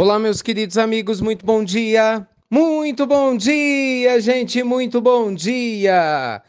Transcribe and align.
Olá, 0.00 0.18
meus 0.18 0.40
queridos 0.40 0.78
amigos, 0.78 1.20
muito 1.20 1.44
bom 1.44 1.62
dia! 1.62 2.26
Muito 2.50 3.06
bom 3.06 3.36
dia, 3.36 4.18
gente, 4.18 4.62
muito 4.62 4.98
bom 4.98 5.34
dia! 5.34 6.40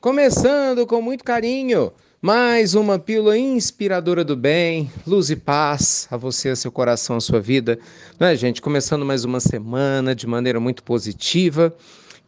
Começando 0.00 0.86
com 0.86 1.02
muito 1.02 1.24
carinho, 1.24 1.92
mais 2.20 2.76
uma 2.76 3.00
pílula 3.00 3.36
inspiradora 3.36 4.22
do 4.22 4.36
bem, 4.36 4.88
luz 5.04 5.30
e 5.30 5.34
paz 5.34 6.06
a 6.12 6.16
você, 6.16 6.50
a 6.50 6.54
seu 6.54 6.70
coração, 6.70 7.16
a 7.16 7.20
sua 7.20 7.40
vida. 7.40 7.76
Não 8.20 8.28
é, 8.28 8.36
gente? 8.36 8.62
Começando 8.62 9.04
mais 9.04 9.24
uma 9.24 9.40
semana 9.40 10.14
de 10.14 10.28
maneira 10.28 10.60
muito 10.60 10.84
positiva. 10.84 11.74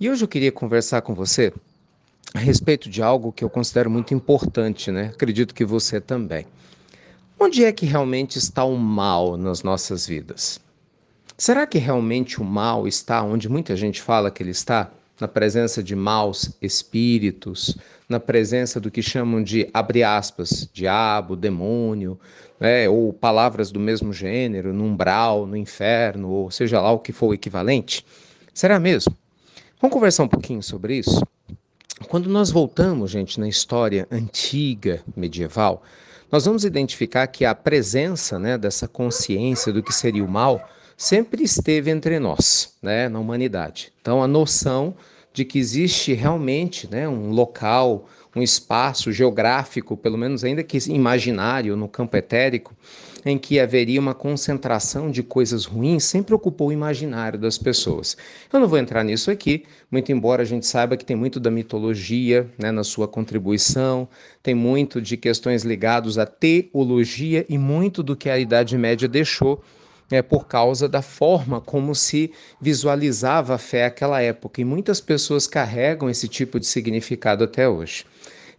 E 0.01 0.11
hoje 0.11 0.25
eu 0.25 0.29
queria 0.29 0.51
conversar 0.51 1.03
com 1.03 1.15
você 1.15 1.53
a 2.35 2.41
respeito 2.41 2.91
de 2.91 3.01
algo 3.01 3.31
que 3.31 3.45
eu 3.45 3.49
considero 3.49 3.89
muito 3.89 4.13
importante, 4.13 4.91
né? 4.91 5.13
Acredito 5.15 5.55
que 5.55 5.65
você 5.65 6.01
também. 6.01 6.45
Onde 7.45 7.63
é 7.63 7.71
que 7.71 7.85
realmente 7.85 8.39
está 8.39 8.65
o 8.65 8.75
mal 8.75 9.37
nas 9.37 9.63
nossas 9.63 10.07
vidas? 10.07 10.59
Será 11.37 11.67
que 11.67 11.77
realmente 11.77 12.41
o 12.41 12.45
mal 12.45 12.89
está 12.89 13.23
onde 13.23 13.51
muita 13.51 13.77
gente 13.77 14.01
fala 14.01 14.31
que 14.31 14.43
ele 14.43 14.51
está? 14.51 14.91
Na 15.21 15.29
presença 15.29 15.83
de 15.83 15.95
maus 15.95 16.53
espíritos, 16.63 17.77
na 18.09 18.19
presença 18.19 18.81
do 18.81 18.91
que 18.91 19.03
chamam 19.03 19.43
de, 19.43 19.69
abre 19.75 20.03
aspas, 20.03 20.67
diabo, 20.73 21.37
demônio, 21.37 22.19
né? 22.59 22.89
ou 22.89 23.13
palavras 23.13 23.71
do 23.71 23.79
mesmo 23.79 24.11
gênero, 24.11 24.73
no 24.73 24.85
umbral, 24.85 25.45
no 25.45 25.55
inferno, 25.55 26.31
ou 26.31 26.51
seja 26.51 26.81
lá 26.81 26.93
o 26.93 26.99
que 26.99 27.13
for 27.13 27.27
o 27.27 27.35
equivalente? 27.35 28.07
Será 28.55 28.81
mesmo? 28.81 29.15
Vamos 29.83 29.93
conversar 29.93 30.23
um 30.23 30.29
pouquinho 30.29 30.63
sobre 30.63 30.97
isso? 30.97 31.23
Quando 32.15 32.31
nós 32.31 32.49
voltamos, 32.49 33.11
gente, 33.11 33.41
na 33.41 33.49
história 33.49 34.07
antiga, 34.09 35.03
medieval, 35.17 35.83
nós 36.31 36.45
vamos 36.45 36.65
identificar 36.65 37.27
que 37.27 37.45
a 37.45 37.53
presença 37.57 38.39
né, 38.39 38.57
dessa 38.57 38.87
consciência 38.87 39.73
do 39.73 39.83
que 39.83 39.93
seria 39.93 40.25
o 40.25 40.29
mal 40.29 40.65
sempre 40.97 41.43
esteve 41.43 41.91
entre 41.91 42.21
nós, 42.21 42.73
né, 42.81 43.09
na 43.09 43.19
humanidade. 43.19 43.93
Então, 44.01 44.23
a 44.23 44.29
noção 44.29 44.95
de 45.35 45.45
que 45.45 45.59
existe 45.59 46.13
realmente 46.13 46.89
né, 46.89 47.09
um 47.09 47.31
local, 47.31 48.09
um 48.37 48.41
espaço 48.41 49.11
geográfico, 49.11 49.97
pelo 49.97 50.17
menos 50.17 50.45
ainda 50.45 50.63
que 50.63 50.79
imaginário, 50.89 51.77
no 51.77 51.89
campo 51.89 52.17
etérico, 52.17 52.73
em 53.27 53.37
que 53.37 53.59
haveria 53.59 54.01
uma 54.01 54.15
concentração 54.15 55.11
de 55.11 55.25
coisas 55.25 55.65
ruins, 55.65 56.05
sempre 56.05 56.35
ocupou 56.35 56.69
o 56.69 56.73
imaginário 56.73 57.37
das 57.37 57.59
pessoas. 57.59 58.17
Eu 58.53 58.61
não 58.61 58.69
vou 58.69 58.79
entrar 58.79 59.03
nisso 59.03 59.29
aqui, 59.29 59.65
muito 59.91 60.13
embora 60.13 60.43
a 60.43 60.45
gente 60.45 60.67
saiba 60.67 60.97
que 60.97 61.05
tem 61.05 61.17
muito 61.17 61.41
da 61.41 61.51
mitologia 61.51 62.49
né, 62.57 62.71
na 62.71 62.85
sua 62.85 63.09
contribuição, 63.09 64.09
tem 64.41 64.55
muito 64.55 65.03
de 65.03 65.17
questões 65.17 65.65
ligadas 65.65 66.17
à 66.17 66.27
teologia 66.27 67.45
e 67.49 67.59
muito 67.59 68.05
do 68.05 68.15
que 68.15 68.31
a 68.31 68.39
Idade 68.39 68.79
Média 68.79 69.09
deixou 69.09 69.65
é, 70.11 70.23
por 70.23 70.47
causa 70.47 70.89
da 70.89 71.03
forma 71.03 71.61
como 71.61 71.95
se 71.95 72.33
visualizava 72.61 73.55
a 73.55 73.59
fé 73.59 73.85
naquela 73.85 74.21
época. 74.21 74.61
E 74.61 74.65
muitas 74.65 75.01
pessoas 75.01 75.47
carregam 75.47 76.11
esse 76.11 76.29
tipo 76.29 76.59
de 76.61 76.67
significado 76.67 77.45
até 77.45 77.69
hoje. 77.69 78.05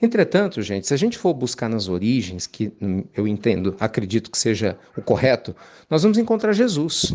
Entretanto, 0.02 0.62
gente, 0.62 0.88
se 0.88 0.94
a 0.94 0.98
gente 0.98 1.18
for 1.18 1.34
buscar 1.34 1.70
nas 1.70 1.88
origens, 1.88 2.46
que 2.46 2.72
eu 3.14 3.28
entendo, 3.28 3.76
acredito 3.80 4.30
que 4.30 4.38
seja 4.38 4.78
o 4.96 5.02
correto, 5.02 5.56
nós 5.90 6.04
vamos 6.04 6.18
encontrar 6.18 6.54
Jesus. 6.54 7.14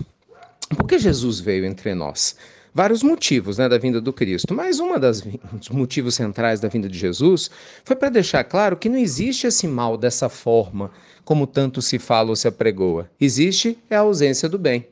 Por 0.76 0.86
que 0.86 0.98
Jesus 0.98 1.40
veio 1.40 1.64
entre 1.64 1.94
nós? 1.94 2.36
Vários 2.74 3.02
motivos 3.02 3.58
né, 3.58 3.68
da 3.68 3.78
vinda 3.78 4.00
do 4.00 4.12
Cristo, 4.12 4.54
mas 4.54 4.80
um 4.80 4.88
dos 4.98 5.68
motivos 5.70 6.14
centrais 6.14 6.60
da 6.60 6.68
vinda 6.68 6.88
de 6.88 6.98
Jesus 6.98 7.50
foi 7.84 7.96
para 7.96 8.08
deixar 8.08 8.44
claro 8.44 8.76
que 8.76 8.88
não 8.88 8.98
existe 8.98 9.46
esse 9.46 9.66
mal 9.66 9.96
dessa 9.96 10.28
forma, 10.28 10.90
como 11.24 11.46
tanto 11.46 11.82
se 11.82 11.98
fala 11.98 12.30
ou 12.30 12.36
se 12.36 12.48
apregoa. 12.48 13.10
Existe 13.20 13.78
é 13.88 13.96
a 13.96 14.00
ausência 14.00 14.48
do 14.48 14.58
bem. 14.58 14.86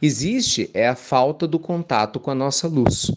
Existe 0.00 0.70
é 0.74 0.88
a 0.88 0.96
falta 0.96 1.46
do 1.46 1.58
contato 1.58 2.18
com 2.18 2.30
a 2.30 2.34
nossa 2.34 2.66
luz. 2.66 3.10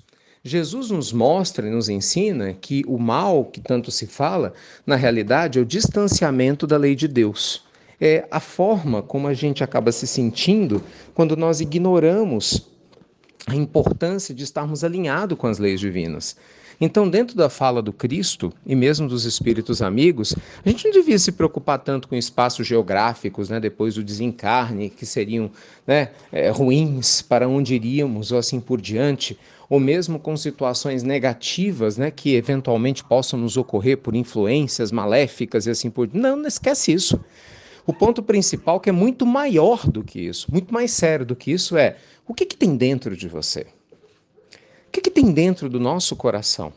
Jesus 0.44 0.91
nos 0.91 1.11
mostra 1.11 1.67
e 1.67 1.72
nos 1.72 1.89
ensina 1.89 2.53
que 2.53 2.83
o 2.88 3.00
mal 3.00 3.45
que 3.45 3.59
tanto 3.59 3.89
se 3.89 4.06
fala, 4.06 4.53
na 4.85 4.95
realidade, 4.95 5.57
é 5.57 5.62
o 5.62 5.66
distanciamento 5.66 6.68
da 6.68 6.78
lei 6.78 6.95
de 6.95 7.07
Deus. 7.07 7.63
É 8.00 8.28
a 8.29 8.39
forma 8.39 9.01
como 9.01 9.28
a 9.28 9.34
gente 9.34 9.63
acaba 9.63 9.91
se 9.91 10.06
sentindo 10.06 10.84
quando 11.16 11.35
nós 11.35 11.62
ignoramos 11.62 12.68
a 13.47 13.56
importância 13.56 14.33
de 14.33 14.44
estarmos 14.44 14.83
alinhados 14.83 15.38
com 15.38 15.47
as 15.47 15.59
leis 15.59 15.79
divinas. 15.79 16.35
Então, 16.79 17.09
dentro 17.09 17.38
da 17.38 17.50
fala 17.50 17.81
do 17.81 17.94
Cristo 17.94 18.51
e 18.66 18.75
mesmo 18.75 19.07
dos 19.07 19.23
espíritos 19.23 19.81
amigos, 19.81 20.35
a 20.66 20.69
gente 20.69 20.85
não 20.85 20.91
devia 20.91 21.17
se 21.17 21.31
preocupar 21.31 21.79
tanto 21.79 22.07
com 22.07 22.16
espaços 22.16 22.67
geográficos, 22.67 23.50
né, 23.50 23.59
depois 23.59 23.95
do 23.95 24.03
desencarne, 24.03 24.89
que 24.89 25.06
seriam 25.06 25.50
né, 25.88 26.09
é, 26.31 26.50
ruins 26.50 27.22
para 27.22 27.47
onde 27.47 27.75
iríamos 27.75 28.31
ou 28.31 28.38
assim 28.38 28.59
por 28.59 28.81
diante, 28.81 29.38
ou 29.69 29.79
mesmo 29.79 30.19
com 30.19 30.35
situações 30.35 31.01
negativas 31.01 31.97
né, 31.97 32.12
que 32.12 32.35
eventualmente 32.35 33.03
possam 33.03 33.39
nos 33.39 33.57
ocorrer 33.57 33.97
por 33.97 34.16
influências 34.16 34.91
maléficas 34.91 35.66
e 35.66 35.69
assim 35.69 35.89
por 35.89 36.07
diante. 36.07 36.22
Não, 36.22 36.35
não 36.35 36.47
esquece 36.47 36.91
isso. 36.91 37.19
O 37.88 37.94
ponto 37.94 38.23
principal, 38.23 38.79
que 38.79 38.90
é 38.90 38.91
muito 38.91 39.25
maior 39.25 39.88
do 39.88 40.03
que 40.03 40.19
isso, 40.19 40.51
muito 40.51 40.73
mais 40.73 40.90
sério 40.91 41.25
do 41.25 41.35
que 41.35 41.51
isso, 41.51 41.78
é 41.78 41.97
o 42.28 42.34
que, 42.34 42.46
que 42.46 42.57
tem 42.57 42.75
dentro 42.75 43.16
de 43.16 43.28
você? 43.28 43.68
O 44.88 44.91
que, 44.91 45.01
que 45.01 45.12
tem 45.12 45.31
dentro 45.31 45.69
do 45.69 45.79
nosso 45.79 46.16
coração? 46.16 46.74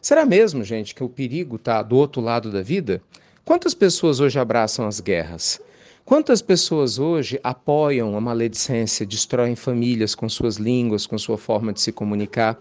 Será 0.00 0.24
mesmo, 0.24 0.64
gente, 0.64 0.94
que 0.94 1.04
o 1.04 1.08
perigo 1.08 1.56
está 1.56 1.82
do 1.82 1.96
outro 1.96 2.22
lado 2.22 2.50
da 2.50 2.62
vida? 2.62 3.02
Quantas 3.44 3.74
pessoas 3.74 4.20
hoje 4.20 4.38
abraçam 4.38 4.86
as 4.86 5.00
guerras? 5.00 5.60
Quantas 6.02 6.40
pessoas 6.40 6.98
hoje 6.98 7.38
apoiam 7.44 8.16
a 8.16 8.20
maledicência, 8.20 9.04
destroem 9.04 9.54
famílias 9.54 10.14
com 10.14 10.26
suas 10.26 10.56
línguas, 10.56 11.06
com 11.06 11.18
sua 11.18 11.36
forma 11.36 11.70
de 11.74 11.82
se 11.82 11.92
comunicar? 11.92 12.58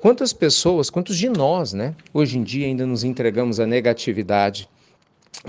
Quantas 0.00 0.32
pessoas, 0.32 0.90
quantos 0.90 1.16
de 1.16 1.28
nós, 1.28 1.72
né, 1.72 1.94
hoje 2.12 2.36
em 2.36 2.42
dia 2.42 2.66
ainda 2.66 2.84
nos 2.84 3.04
entregamos 3.04 3.60
à 3.60 3.66
negatividade? 3.66 4.68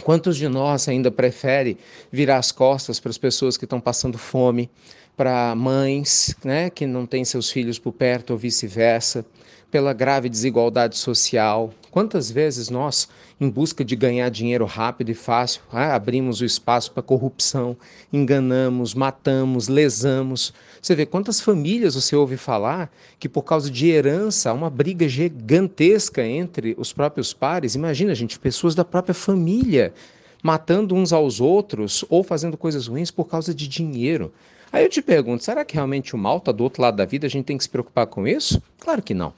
Quantos 0.04 0.38
de 0.38 0.48
nós 0.48 0.88
ainda 0.88 1.10
prefere 1.10 1.78
virar 2.12 2.38
as 2.38 2.52
costas 2.52 3.00
para 3.00 3.10
as 3.10 3.18
pessoas 3.18 3.58
que 3.58 3.66
estão 3.66 3.80
passando 3.80 4.18
fome, 4.18 4.70
para 5.19 5.53
mães 5.53 6.34
né, 6.46 6.69
que 6.69 6.88
não 6.88 7.06
têm 7.06 7.25
seus 7.25 7.52
filhos 7.52 7.78
por 7.78 7.91
perto 7.91 8.31
ou 8.31 8.38
vice-versa, 8.38 9.25
pela 9.69 9.91
grave 9.91 10.30
desigualdade 10.30 10.97
social. 10.97 11.74
Quantas 11.91 12.31
vezes 12.31 12.69
nós, 12.69 13.09
em 13.38 13.50
busca 13.50 13.84
de 13.84 13.97
ganhar 13.97 14.30
dinheiro 14.30 14.63
rápido 14.63 15.09
e 15.09 15.13
fácil, 15.13 15.62
ah, 15.74 15.94
abrimos 15.94 16.40
o 16.40 16.46
espaço 16.46 16.94
para 16.94 17.03
corrupção, 17.03 17.75
enganamos, 18.13 18.94
matamos, 18.94 19.68
lesamos. 19.68 20.53
Você 20.81 20.96
vê 20.96 21.06
quantas 21.06 21.41
famílias 21.41 21.96
você 21.96 22.16
ouve 22.16 22.38
falar 22.38 22.90
que, 23.19 23.28
por 23.28 23.44
causa 23.44 23.69
de 23.69 23.90
herança, 23.90 24.51
há 24.51 24.53
uma 24.53 24.69
briga 24.69 25.09
gigantesca 25.09 26.25
entre 26.25 26.75
os 26.80 26.94
próprios 26.94 27.34
pares. 27.34 27.75
Imagina, 27.75 28.16
gente, 28.16 28.40
pessoas 28.40 28.74
da 28.74 28.86
própria 28.86 29.13
família 29.13 29.94
matando 30.41 30.96
uns 30.96 31.12
aos 31.12 31.41
outros 31.41 32.06
ou 32.09 32.24
fazendo 32.24 32.56
coisas 32.56 32.88
ruins 32.88 33.12
por 33.12 33.25
causa 33.25 33.53
de 33.53 33.68
dinheiro. 33.68 34.31
Aí 34.72 34.84
eu 34.84 34.90
te 34.90 35.02
pergunto, 35.02 35.44
será 35.44 35.66
que 35.66 35.74
realmente 35.74 36.16
o 36.16 36.18
mal 36.18 36.38
está 36.38 36.52
do 36.52 36.63
outro 36.63 36.81
lado 36.81 36.97
da 36.97 37.06
vida? 37.06 37.25
A 37.25 37.30
gente 37.30 37.46
tem 37.46 37.57
que 37.57 37.63
se 37.63 37.69
preocupar 37.69 38.07
com 38.07 38.28
isso? 38.28 38.62
Claro 38.80 39.02
que 39.02 39.13
não. 39.13 39.34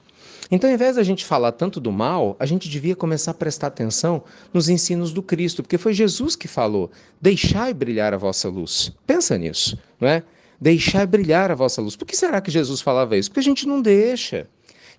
Então, 0.52 0.70
ao 0.70 0.74
invés 0.74 0.98
da 0.98 1.04
gente 1.04 1.24
falar 1.24 1.54
tanto 1.54 1.80
do 1.80 1.94
mal, 1.94 2.36
a 2.38 2.46
gente 2.46 2.68
devia 2.68 2.94
começar 2.94 3.32
a 3.32 3.34
prestar 3.34 3.68
atenção 3.68 4.22
nos 4.54 4.68
ensinos 4.68 5.14
do 5.14 5.24
Cristo, 5.24 5.64
porque 5.64 5.78
foi 5.78 5.94
Jesus 5.94 6.36
que 6.36 6.48
falou: 6.48 6.92
deixai 7.22 7.74
brilhar 7.74 8.14
a 8.14 8.18
vossa 8.18 8.50
luz. 8.50 8.92
Pensa 9.08 9.38
nisso, 9.38 9.80
não 10.00 10.10
é? 10.10 10.22
Deixai 10.60 11.08
brilhar 11.08 11.50
a 11.50 11.56
vossa 11.56 11.82
luz. 11.82 11.96
Por 11.96 12.06
que 12.06 12.18
será 12.18 12.42
que 12.42 12.52
Jesus 12.52 12.82
falava 12.82 13.16
isso? 13.16 13.30
Porque 13.30 13.40
a 13.40 13.44
gente 13.44 13.66
não 13.66 13.82
deixa. 13.82 14.48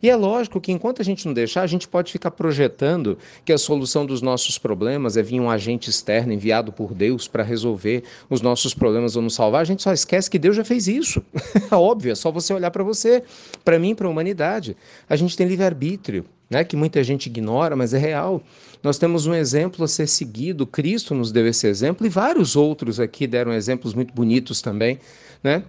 E 0.03 0.11
é 0.11 0.17
lógico 0.17 0.61
que 0.61 0.73
enquanto 0.73 1.01
a 1.01 1.05
gente 1.05 1.25
não 1.27 1.33
deixar, 1.33 1.63
a 1.63 1.67
gente 1.67 1.87
pode 1.87 2.11
ficar 2.11 2.33
projetando 2.33 3.17
que 3.45 3.53
a 3.53 3.59
solução 3.59 4.05
dos 4.05 4.21
nossos 4.21 4.59
problemas 4.59 5.17
é 5.17 5.23
vir 5.23 5.39
um 5.39 5.49
agente 5.49 5.89
externo 5.89 6.33
enviado 6.33 6.73
por 6.73 6.93
Deus 6.93 7.29
para 7.29 7.45
resolver 7.45 8.03
os 8.29 8.41
nossos 8.41 8.75
problemas 8.75 9.15
ou 9.15 9.23
nos 9.23 9.35
salvar. 9.35 9.61
A 9.61 9.65
gente 9.65 9.83
só 9.83 9.93
esquece 9.93 10.29
que 10.29 10.41
Deus 10.41 10.57
já 10.57 10.65
fez 10.65 10.89
isso. 10.89 11.23
É 11.71 11.75
óbvio, 11.77 12.11
é 12.11 12.15
só 12.17 12.33
você 12.33 12.53
olhar 12.53 12.73
para 12.73 12.83
você, 12.83 13.23
para 13.65 13.79
mim, 13.79 13.95
para 13.95 14.09
a 14.09 14.11
humanidade. 14.11 14.77
A 15.09 15.15
gente 15.15 15.37
tem 15.37 15.47
livre-arbítrio, 15.47 16.25
né, 16.51 16.65
que 16.65 16.75
muita 16.75 17.03
gente 17.05 17.27
ignora, 17.27 17.77
mas 17.77 17.95
é 17.95 17.99
real. 17.99 18.43
Nós 18.83 18.99
temos 18.99 19.27
um 19.27 19.35
exemplo 19.35 19.85
a 19.85 19.89
ser 19.89 20.09
seguido, 20.09 20.67
Cristo 20.67 21.15
nos 21.15 21.31
deu 21.31 21.47
esse 21.47 21.69
exemplo 21.69 22.05
e 22.05 22.11
vários 22.11 22.57
outros 22.57 22.99
aqui 22.99 23.29
deram 23.29 23.53
exemplos 23.53 23.95
muito 23.95 24.13
bonitos 24.13 24.61
também, 24.61 24.99
né, 25.45 25.63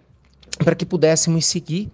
para 0.57 0.73
que 0.73 0.85
pudéssemos 0.85 1.45
seguir. 1.45 1.91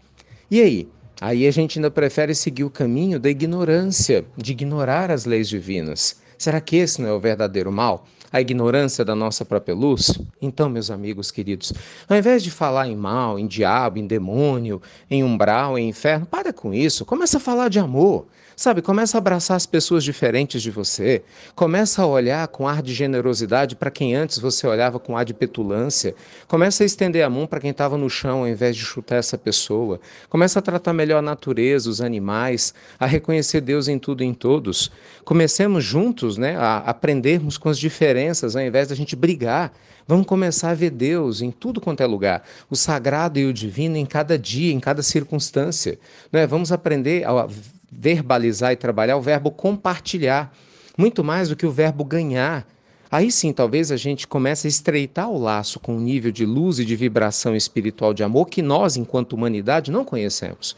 E 0.50 0.62
aí? 0.62 0.88
Aí 1.22 1.46
a 1.48 1.52
gente 1.52 1.78
ainda 1.78 1.92
prefere 1.92 2.34
seguir 2.34 2.64
o 2.64 2.70
caminho 2.70 3.20
da 3.20 3.30
ignorância, 3.30 4.24
de 4.38 4.54
ignorar 4.54 5.12
as 5.12 5.26
leis 5.26 5.50
divinas. 5.50 6.22
Será 6.40 6.62
que 6.62 6.78
esse 6.78 7.02
não 7.02 7.10
é 7.10 7.14
o 7.14 7.20
verdadeiro 7.20 7.70
mal? 7.70 8.08
a 8.32 8.40
ignorância 8.40 9.04
da 9.04 9.16
nossa 9.16 9.44
própria 9.44 9.76
luz? 9.76 10.20
Então, 10.42 10.70
meus 10.70 10.92
amigos 10.92 11.32
queridos, 11.32 11.74
ao 12.08 12.16
invés 12.16 12.44
de 12.44 12.52
falar 12.52 12.88
em 12.88 12.96
mal, 12.96 13.40
em 13.40 13.48
diabo, 13.48 13.98
em 13.98 14.06
demônio, 14.08 14.82
em 15.10 15.24
umbral, 15.24 15.78
em 15.78 15.90
inferno, 15.90 16.26
para 16.26 16.54
com 16.54 16.74
isso. 16.74 17.04
Começa 17.06 17.38
a 17.38 17.42
falar 17.42 17.70
de 17.70 17.80
amor. 17.80 18.28
Sabe, 18.60 18.82
começa 18.82 19.16
a 19.16 19.20
abraçar 19.20 19.56
as 19.56 19.66
pessoas 19.66 20.04
diferentes 20.04 20.62
de 20.62 20.70
você. 20.70 21.24
Começa 21.56 22.02
a 22.02 22.06
olhar 22.06 22.46
com 22.50 22.68
ar 22.68 22.82
de 22.82 22.94
generosidade 22.94 23.74
para 23.74 23.90
quem 23.90 24.14
antes 24.14 24.38
você 24.38 24.68
olhava 24.68 25.00
com 25.00 25.16
ar 25.16 25.24
de 25.24 25.34
petulância. 25.34 26.14
Começa 26.46 26.84
a 26.84 26.86
estender 26.86 27.24
a 27.24 27.30
mão 27.30 27.48
para 27.48 27.62
quem 27.62 27.70
estava 27.72 27.98
no 27.98 28.10
chão 28.10 28.40
ao 28.40 28.50
invés 28.50 28.76
de 28.76 28.84
chutar 28.84 29.16
essa 29.16 29.38
pessoa. 29.38 30.02
Começa 30.28 30.60
a 30.60 30.62
tratar 30.62 30.92
melhor 30.92 31.20
a 31.20 31.22
natureza, 31.22 31.90
os 31.90 32.02
animais, 32.02 32.74
a 33.00 33.06
reconhecer 33.06 33.62
Deus 33.62 33.88
em 33.88 33.98
tudo 33.98 34.26
e 34.26 34.28
em 34.28 34.34
todos. 34.34 34.92
Comecemos 35.24 35.86
juntos, 35.86 36.29
né, 36.38 36.56
a 36.58 36.78
aprendermos 36.78 37.58
com 37.58 37.70
as 37.70 37.78
diferenças 37.78 38.56
ao 38.56 38.62
invés 38.62 38.88
da 38.88 38.96
gente 38.96 39.16
brigar. 39.16 39.72
Vamos 40.08 40.26
começar 40.26 40.72
a 40.72 40.74
ver 40.74 40.90
Deus 40.90 41.42
em 41.42 41.52
tudo 41.52 41.80
quanto 41.80 42.02
é 42.02 42.06
lugar, 42.06 42.44
o 42.70 42.76
sagrado 42.76 43.38
e 43.38 43.46
o 43.46 43.54
divino 43.54 43.96
em 43.96 44.06
cada 44.06 44.38
dia, 44.38 44.74
em 44.74 44.80
cada 44.80 45.04
circunstância. 45.04 46.00
Né? 46.32 46.48
Vamos 46.48 46.72
aprender 46.72 47.26
a 47.28 47.48
verbalizar 47.92 48.72
e 48.72 48.76
trabalhar 48.76 49.18
o 49.18 49.22
verbo 49.22 49.52
compartilhar, 49.52 50.54
muito 50.98 51.24
mais 51.24 51.50
do 51.50 51.56
que 51.56 51.66
o 51.66 51.72
verbo 51.72 52.04
ganhar. 52.04 52.68
Aí 53.12 53.32
sim, 53.32 53.52
talvez 53.52 53.92
a 53.92 53.98
gente 53.98 54.28
comece 54.28 54.68
a 54.68 54.70
estreitar 54.70 55.32
o 55.32 55.40
laço 55.40 55.80
com 55.80 55.96
um 55.96 56.00
nível 56.00 56.32
de 56.32 56.46
luz 56.46 56.78
e 56.78 56.86
de 56.86 56.96
vibração 56.96 57.56
espiritual 57.56 58.14
de 58.14 58.24
amor 58.24 58.48
que 58.48 58.62
nós, 58.62 58.98
enquanto 58.98 59.34
humanidade, 59.34 59.90
não 59.92 60.06
conhecemos. 60.06 60.76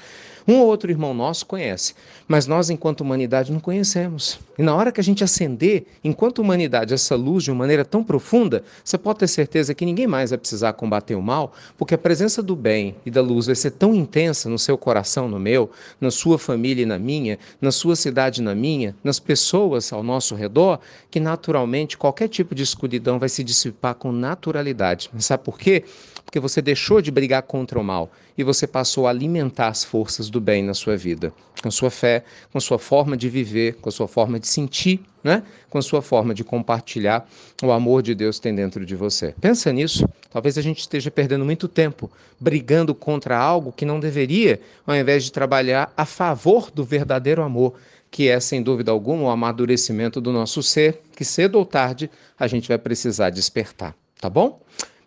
Um 0.48 0.60
ou 0.60 0.68
outro 0.68 0.90
irmão 0.90 1.14
nosso 1.14 1.46
conhece, 1.46 1.94
mas 2.28 2.48
nós, 2.48 2.70
enquanto 2.70 3.02
humanidade, 3.02 3.52
não 3.52 3.60
conhecemos. 3.60 4.40
E 4.58 4.64
na 4.64 4.76
hora 4.76 4.92
que 4.92 5.00
a 5.00 5.04
gente 5.04 5.24
acender, 5.24 5.86
enquanto 6.04 6.40
humanidade, 6.40 6.94
essa 6.94 7.16
luz 7.16 7.44
de 7.44 7.52
uma 7.52 7.60
maneira 7.60 7.86
tão 7.86 8.04
profunda, 8.04 8.64
você 8.84 8.98
pode 8.98 9.20
ter 9.20 9.28
certeza 9.28 9.74
que 9.74 9.86
ninguém 9.86 10.08
mais 10.08 10.32
vai 10.32 10.40
precisar 10.40 10.74
combater 10.74 11.16
o 11.16 11.22
mal, 11.22 11.54
porque 11.78 11.94
a 11.94 11.98
presença 11.98 12.42
do 12.42 12.56
bem 12.56 12.96
e 13.06 13.12
da 13.12 13.22
luz 13.22 13.46
vai 13.46 13.56
ser 13.56 13.72
tão 13.72 13.94
intensa 13.94 14.50
no 14.50 14.58
seu 14.58 14.78
coração, 14.78 15.30
no 15.30 15.40
meu, 15.40 15.70
na 16.00 16.10
sua 16.10 16.40
família 16.40 16.84
e 16.84 16.88
na 16.88 16.98
minha, 16.98 17.38
na 17.60 17.72
sua 17.72 17.96
cidade 17.96 18.42
e 18.42 18.44
na 18.44 18.56
minha, 18.56 18.96
nas 19.04 19.20
pessoas 19.20 19.94
ao 19.94 20.02
nosso 20.02 20.34
redor, 20.34 20.80
que 21.10 21.20
naturalmente 21.20 21.98
qualquer 21.98 22.21
tipo 22.28 22.56
de 22.56 22.64
escuridão 22.64 23.20
vai 23.20 23.30
se 23.30 23.44
dissipar 23.44 23.96
com 23.96 24.12
naturalidade. 24.12 25.10
Sabe 25.20 25.44
por 25.44 25.58
quê? 25.58 25.84
Porque 26.24 26.40
você 26.40 26.62
deixou 26.62 27.02
de 27.02 27.12
brigar 27.12 27.44
contra 27.44 27.80
o 27.80 27.84
mal 27.84 28.12
e 28.38 28.44
você 28.44 28.66
passou 28.66 29.08
a 29.08 29.10
alimentar 29.10 29.68
as 29.68 29.84
forças 29.84 30.30
do 30.30 30.40
bem 30.40 30.64
na 30.64 30.74
sua 30.74 30.96
vida, 30.96 31.34
com 31.62 31.70
sua 31.70 31.92
fé, 31.92 32.24
com 32.52 32.60
sua 32.60 32.80
forma 32.80 33.18
de 33.18 33.30
viver, 33.30 33.76
com 33.76 33.92
sua 33.92 34.08
forma 34.08 34.40
de 34.40 34.48
sentir, 34.48 35.02
né? 35.24 35.44
com 35.70 35.82
sua 35.82 36.02
forma 36.02 36.34
de 36.34 36.44
compartilhar 36.44 37.28
o 37.62 37.72
amor 37.72 38.02
de 38.02 38.16
Deus 38.16 38.38
que 38.38 38.44
tem 38.44 38.56
dentro 38.56 38.86
de 38.86 38.96
você. 38.96 39.36
Pensa 39.40 39.72
nisso. 39.72 40.08
Talvez 40.30 40.58
a 40.58 40.62
gente 40.62 40.80
esteja 40.80 41.12
perdendo 41.12 41.44
muito 41.44 41.68
tempo 41.68 42.10
brigando 42.40 42.96
contra 42.96 43.38
algo 43.38 43.72
que 43.72 43.86
não 43.86 44.00
deveria, 44.00 44.60
ao 44.88 44.96
invés 44.96 45.24
de 45.24 45.32
trabalhar 45.32 45.92
a 45.96 46.06
favor 46.06 46.72
do 46.72 46.84
verdadeiro 46.84 47.44
amor, 47.44 47.76
que 48.12 48.28
é, 48.28 48.40
sem 48.42 48.62
dúvida 48.62 48.92
alguma, 48.92 49.24
o 49.24 49.30
amadurecimento 49.30 50.20
do 50.20 50.34
nosso 50.34 50.62
ser, 50.62 51.02
que 51.16 51.24
cedo 51.24 51.58
ou 51.58 51.66
tarde 51.66 52.12
a 52.38 52.46
gente 52.46 52.68
vai 52.68 52.78
precisar 52.78 53.30
despertar. 53.30 53.96
Tá 54.20 54.30
bom? 54.30 54.62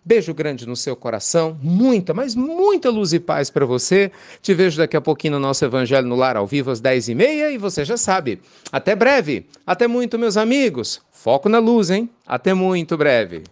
Beijo 0.07 0.35
grande 0.35 0.67
no 0.67 0.77
seu 0.77 0.97
coração, 0.97 1.59
muita, 1.63 2.13
mas 2.13 2.35
muita 2.35 2.91
luz 2.91 3.13
e 3.13 3.21
paz 3.21 3.49
para 3.49 3.65
você. 3.65 4.11
Te 4.43 4.53
vejo 4.53 4.77
daqui 4.77 4.97
a 4.97 5.01
pouquinho 5.01 5.35
no 5.35 5.41
nosso 5.41 5.65
Evangelho 5.65 6.07
no 6.07 6.15
Lar 6.15 6.37
ao 6.37 6.47
vivo 6.47 6.71
às 6.71 6.81
10h30 6.81 7.53
e 7.53 7.59
você 7.59 7.85
já 7.85 7.97
sabe. 7.97 8.41
Até 8.73 8.95
breve, 8.95 9.47
até 9.67 9.87
muito, 9.87 10.19
meus 10.19 10.37
amigos. 10.37 11.01
Foco 11.11 11.49
na 11.49 11.59
luz, 11.59 11.91
hein? 11.91 12.11
Até 12.27 12.53
muito 12.53 12.99
breve. 12.99 13.45